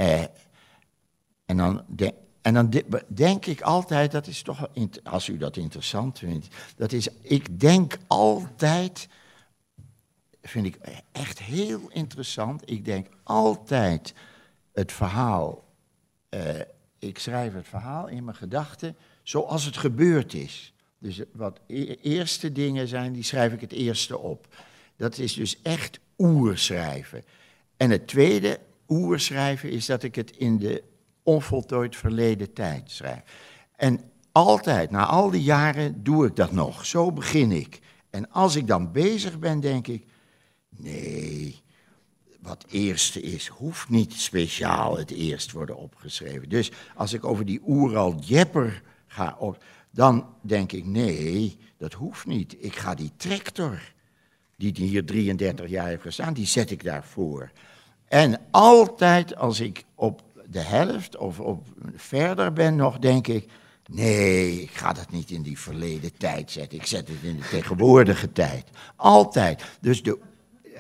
[1.46, 4.68] en dan, de- en dan de- denk ik altijd, dat is toch,
[5.02, 6.46] als u dat interessant vindt,
[6.76, 9.08] dat is, ik denk altijd,
[10.48, 10.78] vind ik
[11.12, 14.14] echt heel interessant, ik denk altijd
[14.72, 15.64] het verhaal
[16.28, 16.60] eh,
[16.98, 20.74] ik schrijf het verhaal in mijn gedachten zoals het gebeurd is.
[20.98, 24.46] Dus wat e- eerste dingen zijn, die schrijf ik het eerste op.
[24.96, 27.24] Dat is dus echt oerschrijven.
[27.76, 30.82] En het tweede oerschrijven is dat ik het in de
[31.22, 33.22] onvoltooid verleden tijd schrijf.
[33.76, 34.00] En
[34.32, 36.86] altijd, na al die jaren, doe ik dat nog.
[36.86, 37.78] Zo begin ik.
[38.10, 40.06] En als ik dan bezig ben, denk ik,
[40.76, 41.62] nee,
[42.40, 46.48] wat eerste is, hoeft niet speciaal het eerst worden opgeschreven.
[46.48, 52.26] Dus als ik over die Oeral Jepper ga op, dan denk ik, nee, dat hoeft
[52.26, 52.56] niet.
[52.58, 53.92] Ik ga die tractor,
[54.56, 57.50] die hier 33 jaar heeft gestaan, die zet ik daarvoor.
[58.08, 63.50] En altijd als ik op de helft of op verder ben nog, denk ik,
[63.86, 66.78] nee, ik ga dat niet in die verleden tijd zetten.
[66.78, 68.66] Ik zet het in de tegenwoordige tijd.
[68.96, 69.64] Altijd.
[69.80, 70.18] Dus de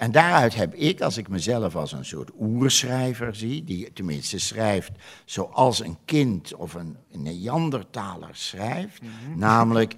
[0.04, 4.90] en daaruit heb ik, als ik mezelf als een soort oerschrijver zie, die tenminste schrijft
[5.24, 9.02] zoals een kind of een Neandertaler schrijft,
[9.36, 9.94] namelijk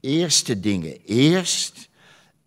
[0.00, 1.88] eerste dingen eerst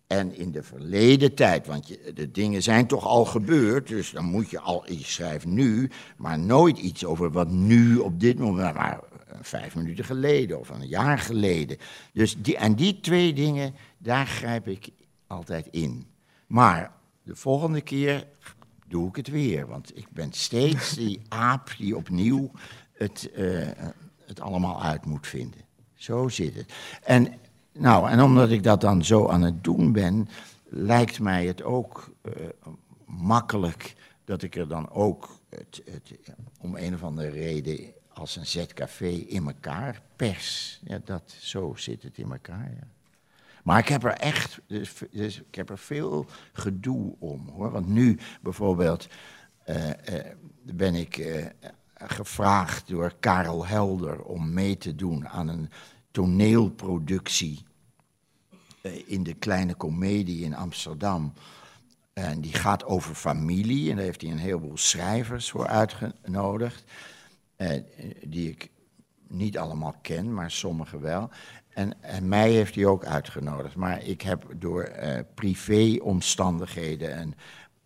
[0.06, 4.24] en in de verleden tijd, want je, de dingen zijn toch al gebeurd, dus dan
[4.24, 8.74] moet je al, je schrijft nu, maar nooit iets over wat nu op dit moment,
[8.74, 9.00] maar
[9.40, 11.76] vijf minuten geleden of een jaar geleden.
[12.12, 14.88] Dus die, en die twee dingen, daar grijp ik
[15.26, 16.06] altijd in.
[16.46, 18.26] Maar de volgende keer
[18.88, 19.66] doe ik het weer.
[19.66, 22.50] Want ik ben steeds die aap die opnieuw
[22.92, 23.68] het, eh,
[24.26, 25.60] het allemaal uit moet vinden.
[25.94, 26.72] Zo zit het.
[27.02, 27.34] En,
[27.72, 30.28] nou, en omdat ik dat dan zo aan het doen ben,
[30.64, 32.32] lijkt mij het ook eh,
[33.06, 36.18] makkelijk dat ik er dan ook het, het,
[36.58, 40.80] om een of andere reden als een ZKV in elkaar pers.
[40.84, 42.86] Ja, dat, zo zit het in elkaar, ja.
[43.62, 47.70] Maar ik heb er echt, dus, dus ik heb er veel gedoe om hoor.
[47.70, 49.08] Want nu bijvoorbeeld
[49.64, 51.46] eh, eh, ben ik eh,
[51.94, 55.70] gevraagd door Karel Helder om mee te doen aan een
[56.10, 57.64] toneelproductie
[59.06, 61.32] in de Kleine Comedie in Amsterdam.
[62.12, 66.84] En die gaat over familie en daar heeft hij een heleboel schrijvers voor uitgenodigd.
[68.22, 68.70] die ik
[69.28, 71.30] niet allemaal ken, maar sommige wel.
[71.74, 73.76] En, en mij heeft hij ook uitgenodigd.
[73.76, 77.34] Maar ik heb door eh privéomstandigheden een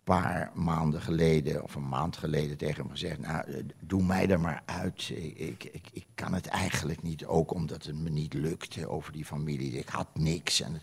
[0.03, 4.39] paar maanden geleden, of een maand geleden, tegen hem gezegd: Nou, eh, doe mij er
[4.39, 5.09] maar uit.
[5.35, 9.25] Ik, ik, ik, kan het eigenlijk niet, ook omdat het me niet lukte over die
[9.25, 9.71] familie.
[9.71, 10.61] Ik had niks.
[10.61, 10.81] En,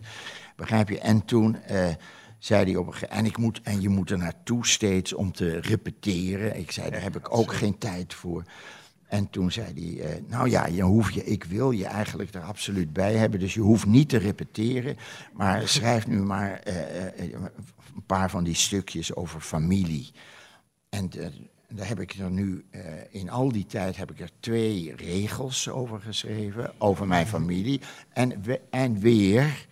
[0.57, 1.01] begrijp je?
[1.01, 1.63] En toen.
[1.63, 1.89] eh,
[2.39, 5.33] zei hij op een gegeven en ik moet en je moet er naartoe steeds om
[5.33, 6.59] te repeteren.
[6.59, 8.45] Ik zei, daar heb ik ook geen tijd voor.
[9.15, 12.43] En toen zei hij, eh, nou ja, je hoef je, ik wil je eigenlijk er
[12.43, 14.97] absoluut bij hebben, dus je hoeft niet te repeteren,
[15.33, 20.11] maar schrijf nu maar eh, eh, een paar van die stukjes over familie.
[20.89, 21.11] En
[21.69, 22.65] daar heb ik er nu,
[23.11, 27.81] in al die tijd heb ik er twee regels over geschreven, over mijn familie.
[28.13, 29.67] En, we- en weer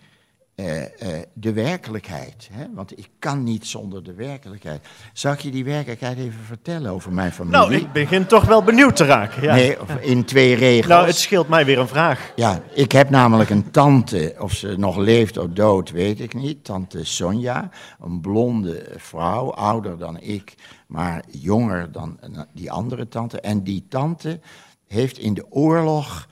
[0.62, 2.48] eh, de werkelijkheid.
[2.52, 2.64] Hè?
[2.74, 4.86] Want ik kan niet zonder de werkelijkheid.
[5.12, 7.58] Zal ik je die werkelijkheid even vertellen over mijn familie?
[7.58, 9.42] Nou, ik begin toch wel benieuwd te raken.
[9.42, 9.54] Ja.
[9.54, 10.86] Nee, in twee regels.
[10.86, 12.32] Nou, het scheelt mij weer een vraag.
[12.36, 16.64] Ja, ik heb namelijk een tante, of ze nog leeft of dood, weet ik niet.
[16.64, 17.70] Tante Sonja,
[18.00, 20.54] een blonde vrouw, ouder dan ik,
[20.86, 22.18] maar jonger dan
[22.52, 23.40] die andere tante.
[23.40, 24.40] En die tante
[24.86, 26.28] heeft in de oorlog,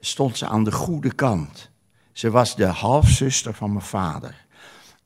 [0.00, 1.70] stond ze aan de goede kant.
[2.12, 4.46] Ze was de halfzuster van mijn vader.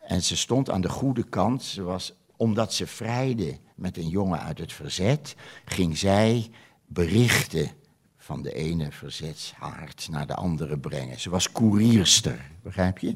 [0.01, 1.63] En ze stond aan de goede kant.
[1.63, 6.51] Ze was, omdat ze vrijde met een jongen uit het verzet, ging zij
[6.87, 7.71] berichten
[8.17, 11.21] van de ene verzetshaard naar de andere brengen.
[11.21, 13.15] Ze was koerierster, begrijp je?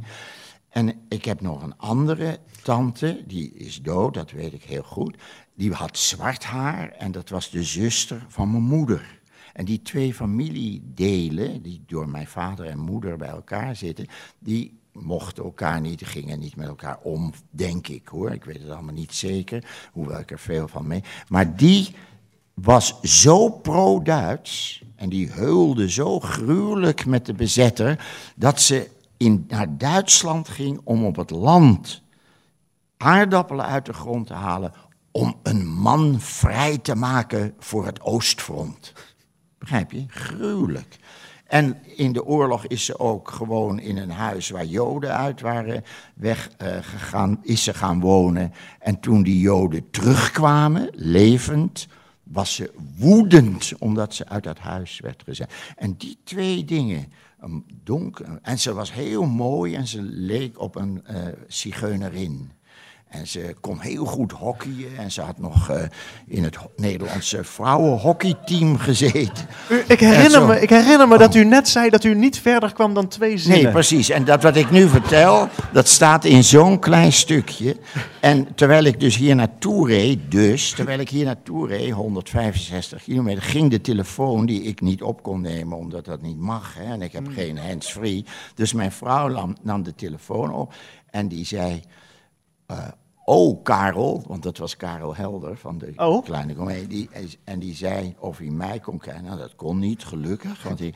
[0.69, 5.17] En ik heb nog een andere tante, die is dood, dat weet ik heel goed.
[5.55, 9.20] Die had zwart haar en dat was de zuster van mijn moeder.
[9.53, 14.07] En die twee familiedelen, die door mijn vader en moeder bij elkaar zitten,
[14.39, 18.31] die mochten elkaar niet, gingen niet met elkaar om, denk ik hoor.
[18.31, 21.03] Ik weet het allemaal niet zeker, hoewel ik er veel van mee.
[21.29, 21.95] Maar die
[22.55, 29.79] was zo pro-Duits en die heulde zo gruwelijk met de bezetter dat ze in, naar
[29.79, 32.03] Duitsland ging om op het land
[32.97, 34.73] aardappelen uit de grond te halen
[35.11, 38.93] om een man vrij te maken voor het Oostfront.
[39.71, 40.05] Begrijp je?
[40.09, 40.99] Gruwelijk.
[41.47, 45.85] En in de oorlog is ze ook gewoon in een huis waar Joden uit waren
[46.15, 48.53] weggegaan, uh, is ze gaan wonen.
[48.79, 51.87] En toen die Joden terugkwamen, levend,
[52.23, 55.53] was ze woedend omdat ze uit dat huis werd gezet.
[55.77, 57.13] En die twee dingen,
[57.85, 61.17] donker, en ze was heel mooi en ze leek op een uh,
[61.49, 62.51] zigeunerin.
[63.11, 64.97] En ze kon heel goed hockeyen.
[64.99, 65.77] En ze had nog uh,
[66.27, 69.47] in het Nederlandse vrouwenhockeyteam gezeten.
[69.71, 71.21] U, ik, herinner me, ik herinner me oh.
[71.21, 73.63] dat u net zei dat u niet verder kwam dan twee zinnen.
[73.63, 74.11] Nee, precies.
[74.11, 77.77] En dat wat ik nu vertel, dat staat in zo'n klein stukje.
[78.21, 83.43] En terwijl ik dus hier naartoe reed, dus, terwijl ik hier naartoe reed, 165 kilometer,
[83.43, 86.75] ging de telefoon die ik niet op kon nemen, omdat dat niet mag.
[86.75, 87.35] Hè, en ik heb mm.
[87.35, 88.25] geen hands-free.
[88.55, 90.75] Dus mijn vrouw nam, nam de telefoon op
[91.11, 91.83] en die zei...
[92.71, 92.79] Uh,
[93.25, 96.25] oh, Karel, want dat was Karel Helder van de oh.
[96.25, 97.09] Kleine Comedie.
[97.45, 99.25] En die zei of hij mij kon kennen.
[99.25, 100.63] Nou, dat kon niet, gelukkig.
[100.63, 100.95] Want hij,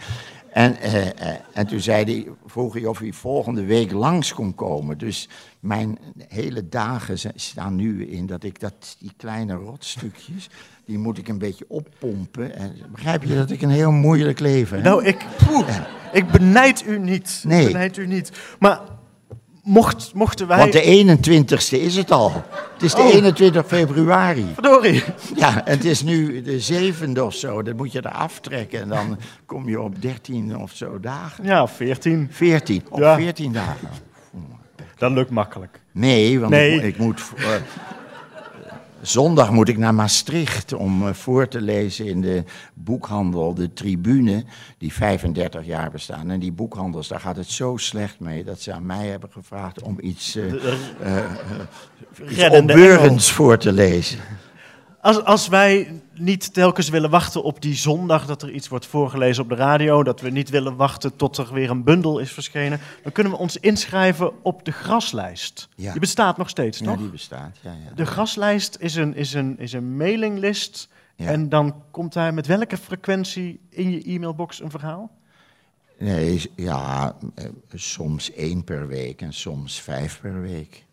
[0.53, 1.11] en, uh, uh,
[1.53, 4.99] en toen zei hij, vroeg hij of hij volgende week langs kon komen.
[4.99, 5.29] Dus
[5.61, 10.51] mijn hele dagen staan nu in dat ik dat, die kleine rotstukjes,
[10.85, 12.57] die moet ik een beetje oppompen.
[12.57, 14.85] En begrijp je dat ik een heel moeilijk leven heb?
[14.85, 15.77] Nou, ik, poeh,
[16.13, 17.43] ik benijd u niet.
[17.47, 17.67] Nee.
[17.67, 18.33] Ik benijd u niet.
[18.59, 18.81] Maar
[19.65, 20.59] mocht, mochten wij...
[20.59, 22.33] Want de 21ste is het al.
[22.73, 23.15] Het is de Oh.
[23.15, 24.47] 21 februari.
[24.55, 25.03] Verdorie.
[25.37, 27.63] Ja, en het is nu de zevende of zo.
[27.63, 31.45] Dat moet je er aftrekken en dan kom je op 13 of zo dagen.
[31.45, 32.29] Ja, 14.
[32.31, 33.17] 14, op Ja.
[33.17, 33.89] 14 dagen.
[34.99, 35.81] Dat lukt makkelijk.
[35.93, 36.71] Nee, want Nee.
[36.71, 37.23] Ik, moet- ik moet...
[39.07, 44.45] zondag moet ik naar Maastricht om eh, voor te lezen in de boekhandel, de Tribune,
[44.79, 46.31] die 35 jaar bestaan.
[46.31, 49.83] En die boekhandels, daar gaat het zo slecht mee dat ze aan mij hebben gevraagd
[49.83, 50.39] om iets,
[52.51, 54.19] opbeurends voor te lezen.
[55.01, 59.43] Als, als wij niet telkens willen wachten op die zondag dat er iets wordt voorgelezen
[59.43, 62.81] op de radio, dat we niet willen wachten tot er weer een bundel is verschenen,
[63.03, 65.69] dan kunnen we ons inschrijven op de graslijst.
[65.77, 65.91] Ja.
[65.91, 66.97] Die bestaat nog steeds, Ja, toch?
[66.97, 67.59] die bestaat.
[67.61, 67.95] Ja, ja.
[67.95, 70.89] De graslijst is een, is een, is een mailinglist.
[71.17, 71.27] Ja.
[71.27, 75.11] En dan komt daar met welke frequentie in je e-mailbox een verhaal?
[75.99, 80.85] Nee, ja, eh, soms één per week en soms vijf per week.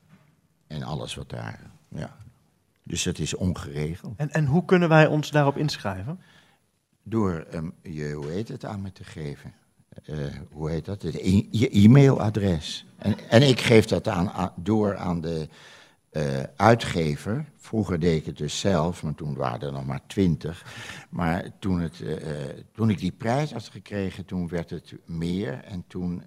[0.68, 2.16] En alles wat daar, ja.
[2.92, 4.14] Dus het is ongeregeld.
[4.18, 6.20] En, en hoe kunnen wij ons daarop inschrijven?
[7.04, 9.54] Door ehm, je, hoe heet het, aan me te geven.
[10.04, 10.18] Eh,
[10.52, 11.04] hoe heet dat?
[11.04, 12.86] E- je e-mailadres.
[12.98, 15.48] En, en ik geef dat aan, door aan de
[16.10, 17.46] eh, uitgever.
[17.58, 20.66] Vroeger deed ik het dus zelf, maar toen waren er nog maar twintig.
[21.10, 22.18] Maar toen, het, eh,
[22.74, 25.64] toen ik die prijs had gekregen, toen werd het meer.
[25.64, 26.24] En toen,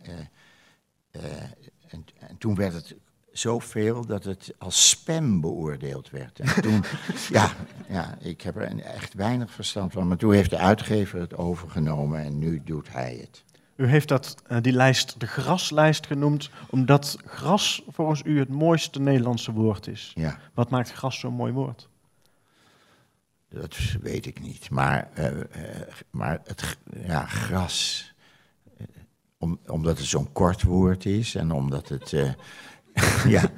[1.89, 2.97] en, en toen werd het
[3.39, 6.39] zoveel dat het als spam beoordeeld werd.
[6.39, 6.85] En toen,
[7.31, 7.51] ja,
[7.89, 10.09] ja, ik heb er echt weinig verstand van.
[10.09, 13.45] Maar toen heeft de uitgever het overgenomen en nu doet hij het.
[13.77, 19.01] U heeft dat, eh, die lijst de graslijst genoemd, omdat gras volgens u het mooiste
[19.01, 20.13] Nederlandse woord is.
[20.15, 21.89] Ja, Wat maakt gras zo'n mooi woord?
[23.49, 24.71] dat weet ik niet.
[24.71, 25.47] Maar, eh, eh,
[26.11, 28.13] maar het ja, gras,
[29.39, 32.37] om, omdat het zo'n kort woord is en omdat het...
[33.29, 33.51] ja,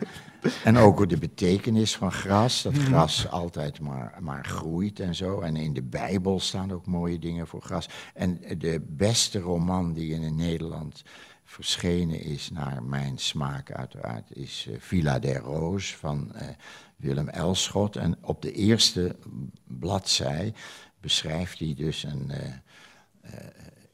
[0.64, 5.40] en ook de betekenis van gras, dat gras altijd maar, maar groeit en zo.
[5.40, 7.88] En in de Bijbel staan ook mooie dingen voor gras.
[8.14, 11.02] En de beste roman die in Nederland
[11.44, 16.48] verschenen is, naar mijn smaak uiteraard, is eh, Villa der Roos van eh,
[16.96, 17.96] Willem Elschot.
[17.96, 19.16] En op de eerste
[19.64, 20.54] bladzij
[21.00, 22.30] beschrijft hij dus een...
[22.30, 23.34] eh,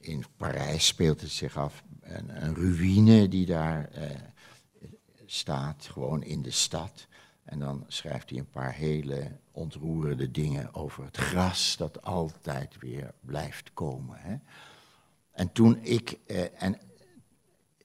[0.01, 3.89] in Parijs speelt het zich af, een, een ruïne die daar
[5.33, 7.07] staat, gewoon in de stad.
[7.45, 13.15] En dan schrijft hij een paar hele ontroerende dingen over het gras dat altijd weer
[13.21, 14.19] blijft komen.
[14.21, 14.37] Hè?
[15.31, 16.79] En toen ik, eh, en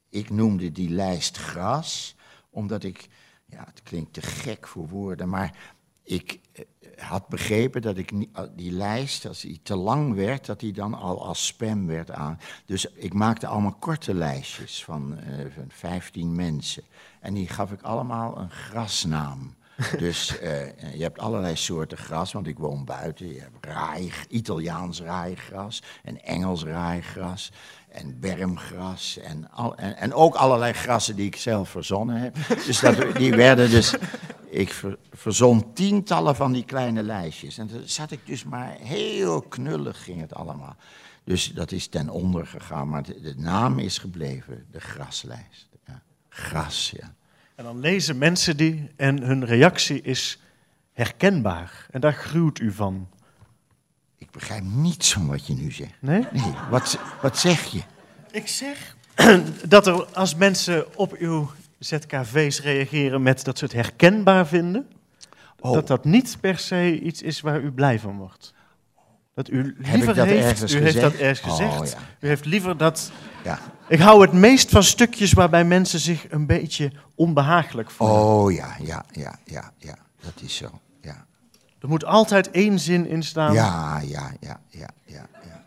[0.09, 2.15] ik noemde die lijst gras,
[2.49, 3.07] omdat ik,
[3.45, 5.75] ja, het klinkt te gek voor woorden, maar
[6.07, 6.63] ik eh,
[7.03, 8.11] had begrepen dat ik
[8.55, 12.39] die lijst, als die te lang werd, dat die dan al als spam werd aan.
[12.65, 16.83] Dus ik maakte allemaal korte lijstjes van, uh, van 15 mensen.
[17.19, 19.55] En die gaf ik allemaal een grasnaam.
[19.97, 23.33] Dus uh, je hebt allerlei soorten gras, want ik woon buiten.
[23.33, 27.51] Je hebt raai, Italiaans raaigras en Engels raaigras
[27.89, 32.35] en bermgras en, al, en, en, ook allerlei grassen die ik zelf verzonnen heb.
[32.65, 33.95] Dus dat, die werden dus,
[34.49, 37.57] ik ver, verzon tientallen van die kleine lijstjes.
[37.57, 40.75] En dan zat ik dus maar heel knullig ging het allemaal.
[41.23, 45.67] Dus dat is ten onder gegaan, maar de, de naam is gebleven, de graslijst.
[45.85, 46.01] Ja.
[46.29, 47.15] Gras, ja.
[47.55, 50.39] En dan lezen mensen die en hun reactie is
[50.93, 51.87] herkenbaar.
[51.91, 53.09] En daar gruwt u van.
[54.17, 55.93] Ik begrijp niets van wat je nu zegt.
[55.99, 56.25] Nee?
[56.31, 57.81] Nee, wat, wat zeg je?
[58.31, 58.95] Ik zeg
[59.67, 64.87] dat er als mensen op uw ZKV's reageren met dat ze het herkenbaar vinden,
[65.59, 68.53] Oh, dat dat niet per se iets is waar u blij van wordt.
[69.33, 71.19] Dat u liever dat heeft, u heeft dat gezegd?
[71.21, 71.91] ergens Oh, gezegd.
[71.91, 71.97] ja.
[72.19, 73.11] U heeft liever dat.
[73.43, 73.59] ja.
[73.87, 78.17] Ik hou het meest van stukjes waarbij mensen zich een beetje onbehagelijk voelen.
[78.17, 80.79] Oh ja, ja, ja, ja, ja, dat is zo.
[81.01, 81.25] Ja,
[81.81, 83.53] Er moet altijd één zin in staan.
[83.53, 85.25] ja, ja, ja, ja, ja.
[85.43, 85.63] ja.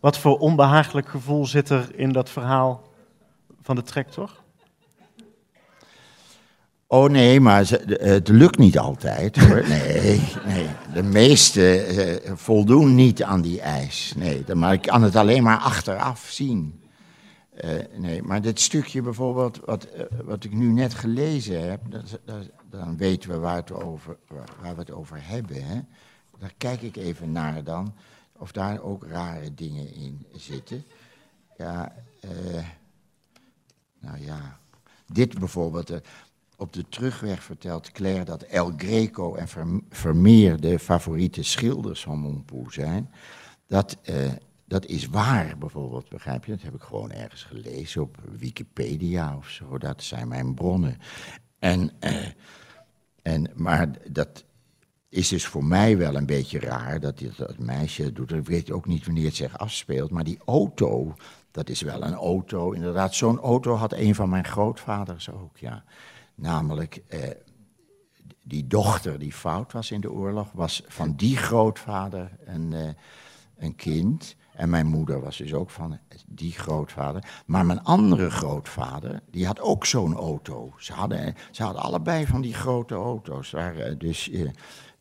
[0.00, 2.82] Wat voor onbehagelijk gevoel zit er in dat verhaal
[3.64, 4.42] van de tractor?
[6.86, 9.68] Oh nee, maar ze- de- het lukt niet altijd hoor.
[9.68, 10.66] Nee, nee.
[10.92, 14.12] De meeste eh, voldoen niet aan die eis.
[14.16, 16.82] Nee, dan- maar ik kan het alleen maar achteraf zien.
[17.54, 22.18] Eh, nee, maar dit stukje bijvoorbeeld, wat, eh, wat ik nu net gelezen heb, dat,
[22.24, 25.64] dat- dan weten we waar, het over, waar, waar we het over hebben.
[25.66, 25.80] Hè?
[26.38, 27.94] Daar kijk ik even naar dan,
[28.38, 30.84] of daar ook rare dingen in zitten.
[31.58, 32.30] Ja, eh,
[34.04, 34.58] nou ja,
[35.06, 35.90] dit bijvoorbeeld.
[35.90, 35.98] eh,
[36.56, 42.18] op de terugweg vertelt Claire dat El Greco en Verm- Vermeer de favoriete schilders van
[42.18, 43.10] Montpoux zijn.
[43.66, 44.32] Dat, eh,
[44.64, 46.52] dat is waar, bijvoorbeeld, begrijp je?
[46.52, 49.78] Dat heb ik gewoon ergens gelezen op Wikipedia of zo.
[49.78, 50.98] Dat zijn mijn bronnen.
[51.58, 52.26] En, eh,
[53.22, 54.44] en, maar dat
[55.08, 58.32] is dus voor mij wel een beetje raar dat dat meisje doet.
[58.32, 60.10] Ik weet ook niet wanneer het zich afspeelt.
[60.10, 61.14] Maar die auto,
[61.54, 62.70] dat is wel een auto.
[62.70, 65.84] Inderdaad, zo'n auto had een van mijn grootvaders ook, ja.
[66.34, 67.30] Namelijk, eh,
[68.42, 72.88] die dochter die fout was in de oorlog, was van die grootvader een, eh,
[73.56, 74.36] een kind.
[74.52, 77.42] En mijn moeder was dus ook van die grootvader.
[77.46, 80.72] Maar mijn andere grootvader, die had ook zo'n auto.
[80.78, 83.50] Ze hadden, ze hadden allebei van die grote auto's.
[83.50, 84.50] Waren dus eh,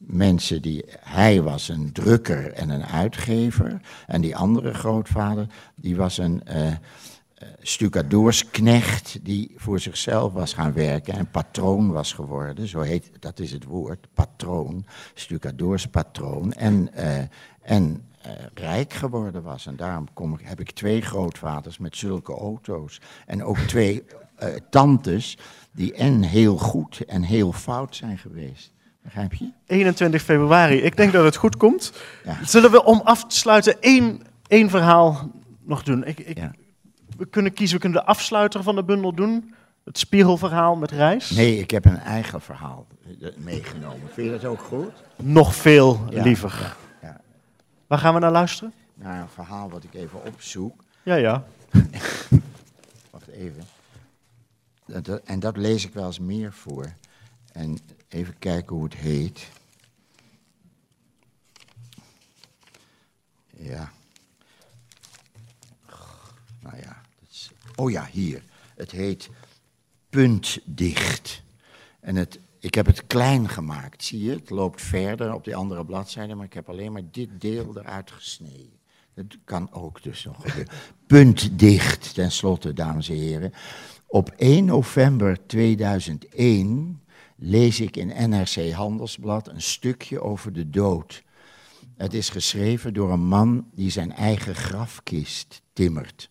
[0.06, 0.86] mensen die.
[1.00, 3.82] Hij was een drukker en een uitgever.
[4.08, 6.44] En die andere grootvader, die was een.
[6.44, 6.72] eh,
[7.62, 12.68] stucadoorsknecht die voor zichzelf was gaan werken en patroon was geworden.
[12.68, 16.54] Zo heet, dat is het woord, patroon, stucadoorspatroon.
[16.54, 17.18] En, eh,
[17.62, 19.66] en eh, rijk geworden was.
[19.66, 23.02] En daarom kom heb ik twee grootvaders met zulke auto's.
[23.26, 24.04] En ook twee
[24.36, 25.38] eh, tantes
[25.72, 28.73] die en heel goed en heel fout zijn geweest.
[29.04, 29.50] Begrijp je?
[29.66, 30.78] 21 februari.
[30.82, 31.94] Ik denk dat het goed komt.
[32.26, 32.38] Ja.
[32.46, 35.32] Zullen we om af te sluiten één, één verhaal
[35.64, 36.06] nog doen?
[36.06, 36.52] Ik, ik, Ja.
[37.18, 39.54] We kunnen kiezen, we kunnen de afsluiter van de bundel doen.
[39.84, 41.30] Het spiegelverhaal met reis.
[41.30, 42.88] Nee, ik heb een eigen verhaal
[43.38, 44.10] meegenomen.
[44.14, 44.92] Vind je dat ook goed?
[45.16, 46.76] Nog veel Ja, liever.
[47.88, 48.74] Waar gaan we naar luisteren?
[48.94, 50.84] Naar een verhaal wat ik even opzoek.
[51.04, 51.44] Ja, ja.
[53.12, 53.64] Wacht even.
[55.24, 56.94] En dat lees ik wel eens meer voor.
[57.52, 57.78] En
[58.14, 59.50] even kijken hoe het heet.
[63.58, 63.92] Ja.
[66.60, 67.02] Nou ja.
[67.20, 68.44] Dat is, oh ja, hier.
[68.76, 69.30] Het heet
[70.10, 71.42] Puntdicht.
[72.00, 74.32] En het, ik heb het klein gemaakt, zie je?
[74.32, 78.12] Het loopt verder op die andere bladzijde, maar ik heb alleen maar dit deel eruit
[78.12, 78.80] gesneden.
[79.14, 80.74] Dat kan ook dus nog gebeuren.
[81.08, 83.54] Puntdicht, tenslotte, dames en heren.
[84.08, 87.03] Op 1 november 2001
[87.46, 91.24] lees ik in NRC Handelsblad een stukje over de dood.
[91.96, 96.30] Het is geschreven door een man die zijn eigen grafkist timmert.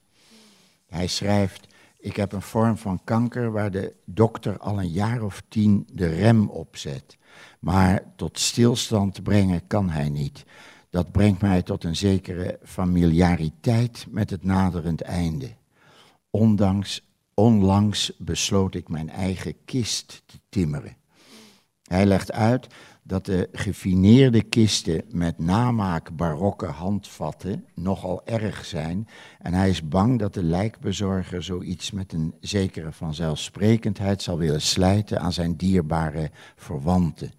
[0.87, 1.67] Hij schrijft:
[1.99, 6.07] Ik heb een vorm van kanker waar de dokter al een jaar of tien de
[6.07, 7.17] rem op zet.
[7.61, 10.45] Maar tot stilstand brengen kan hij niet.
[10.91, 15.51] Dat brengt mij tot een zekere familiariteit met het naderend einde.
[16.31, 21.01] Ondanks, onlangs besloot ik mijn eigen kist te timmeren.
[21.93, 22.67] Hij legt uit
[23.03, 30.19] dat de gefineerde kisten met namaak barokke handvatten nogal erg zijn en hij is bang
[30.19, 37.33] dat de lijkbezorger zoiets met een zekere vanzelfsprekendheid zal willen slijten aan zijn dierbare verwanten.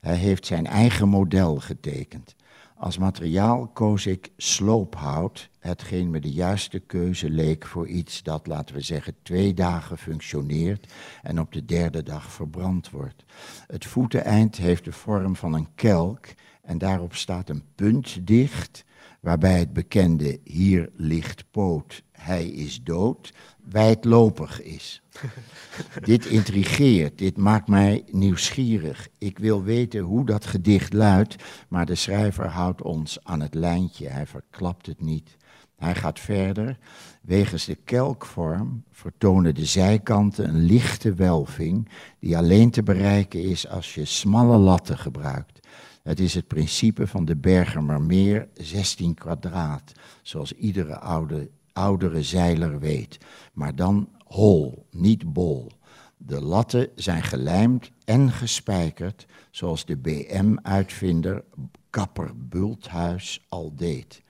[0.00, 2.35] Hij heeft zijn eigen model getekend.
[2.78, 8.74] Als materiaal koos ik sloophout, hetgeen me de juiste keuze leek voor iets dat, laten
[8.74, 13.24] we zeggen, twee dagen functioneert en op de derde dag verbrand wordt.
[13.66, 16.26] Het voeteneind heeft de vorm van een kelk
[16.62, 18.84] en daarop staat een punt dicht,
[19.20, 23.32] waarbij het bekende hier ligt poot, hij is dood,
[23.68, 25.02] wijdlopig is.
[26.04, 29.08] dit intrigeert, dit maakt mij nieuwsgierig.
[29.18, 31.36] Ik wil weten hoe dat gedicht luidt,
[31.68, 35.36] maar de schrijver houdt ons aan het lijntje, hij verklapt het niet.
[35.76, 36.78] Hij gaat verder.
[37.22, 41.88] Wegens de kelkvorm vertonen de zijkanten een lichte welving
[42.18, 45.66] die alleen te bereiken is als je smalle latten gebruikt.
[46.02, 49.92] Het is het principe van de Bergermermeer 16 kwadraat,
[50.22, 53.18] zoals iedere oude, oudere zeiler weet.
[53.52, 55.70] Maar dan hol, niet bol.
[56.16, 61.44] De latten zijn gelijmd en gespijkerd, zoals de BM-uitvinder
[61.90, 64.22] Kapper Bulthuis al deed.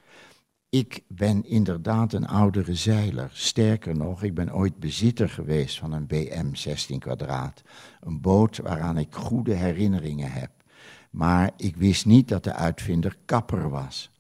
[0.69, 3.31] Ik ben inderdaad een oudere zeiler.
[3.33, 7.63] Sterker nog, ik ben ooit bezitter geweest van een BM 16 kwadraat.
[8.01, 10.51] Een boot waaraan ik goede herinneringen heb.
[11.11, 14.11] Maar ik wist niet dat de uitvinder kapper was.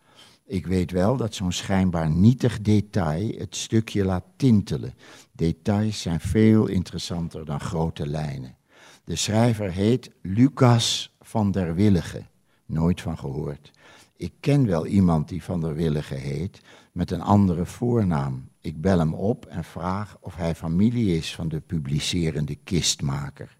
[0.48, 4.94] Ik weet wel dat zo'n schijnbaar nietig detail het stukje laat tintelen.
[5.32, 8.56] Details zijn veel interessanter dan grote lijnen.
[9.04, 12.22] De schrijver heet Lucas van der Willige.
[12.66, 13.70] Nooit van gehoord.
[14.16, 16.60] Ik ken wel iemand die van der Willige heet,
[16.92, 18.48] met een andere voornaam.
[18.60, 23.56] Ik bel hem op en vraag of hij familie is van de publicerende kistmaker.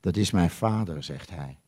[0.00, 1.58] Dat is mijn vader, zegt hij.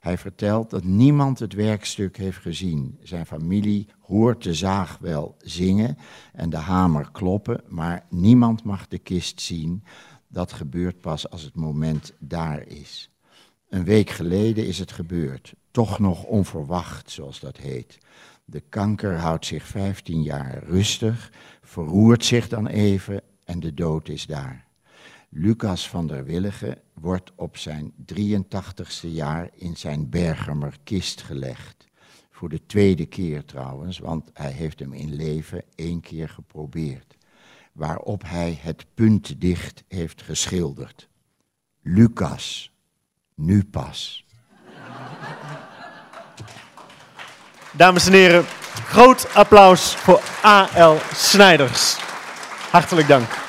[0.00, 2.98] Hij vertelt dat niemand het werkstuk heeft gezien.
[3.02, 5.98] Zijn familie hoort de zaag wel zingen
[6.32, 9.84] en de hamer kloppen, maar niemand mag de kist zien.
[10.28, 13.10] Dat gebeurt pas als het moment daar is.
[13.68, 17.98] Een week geleden is het gebeurd, toch nog onverwacht, zoals dat heet.
[18.44, 21.32] De kanker houdt zich 15 jaar rustig,
[21.62, 24.67] verroert zich dan even en de dood is daar.
[25.30, 31.86] Lucas van der Willige wordt op zijn 83ste jaar in zijn Bergemer kist gelegd.
[32.30, 37.16] Voor de tweede keer trouwens, want hij heeft hem in leven één keer geprobeerd.
[37.72, 41.08] Waarop hij het punt dicht heeft geschilderd.
[41.82, 42.72] Lucas,
[43.34, 44.24] nu pas.
[47.72, 50.96] Dames en heren, groot applaus voor A.L.
[51.12, 51.96] Snijders.
[52.70, 53.46] Hartelijk dank.